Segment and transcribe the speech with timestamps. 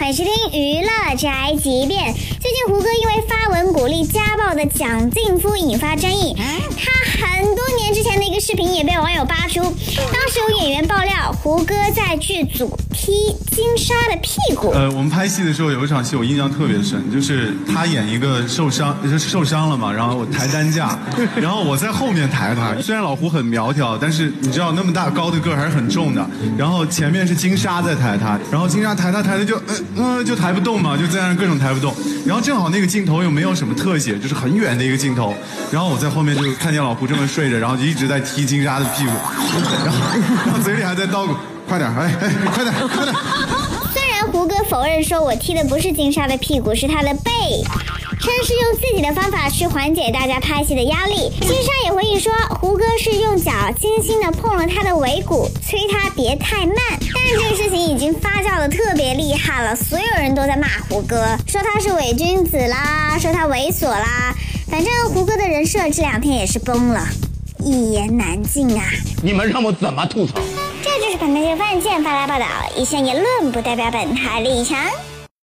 [0.00, 2.14] 欢收听娱乐宅急便。
[2.14, 6.34] 最近胡歌因为发文鼓励家暴的蒋劲夫引发争议，
[8.80, 13.12] 也被网友扒出，当时有演员爆料胡歌在剧组踢
[13.50, 14.70] 金莎的屁股。
[14.70, 20.98] 呃，我们拍戏的时候有一场戏我印象特别深，就是他演一个受伤，就是受伤了嘛，然后我抬担架，
[21.36, 22.74] 然后我在后面抬他。
[22.80, 26.26] 虽然老胡很苗条，但是你知道那么大高的个儿还是很重的。
[26.56, 31.94] 然后前面是金莎在抬他，然后金莎抬他抬的就呃呃就抬不动嘛，就在那各种抬不动。
[32.24, 35.34] 然后正好那个镜头又没有什么特写，就是很远的一个镜头。
[35.70, 39.10] 然后我在后面就看见老胡这么睡着，然后就一直在踢金莎他的屁股，
[39.84, 41.34] 然后嘴里还在叨咕
[41.68, 43.12] ：“快点，哎哎，快点，快点。
[43.92, 47.30] ”虽然胡歌否认说我踢的不是金莎的屁股，是她的背，
[48.20, 51.32] 称是用自己的方法去缓解大家拍戏的压力。
[51.40, 56.76] 金莎也回应说，胡歌是用脚轻轻的碰了他的尾骨，催他别太慢。
[57.00, 64.32] 但这个事情已经发酵的特别厉害了，所有人都在骂胡歌，说他是伪君子啦，说他猥琐啦，
[64.68, 67.04] 反正胡歌的人设这两天也是崩了，
[67.64, 68.84] 一言难尽啊。
[69.22, 70.34] 你们让我怎么吐槽？
[70.82, 74.78] 这就是本台的案件发来报道，以上言论不代表本台立场。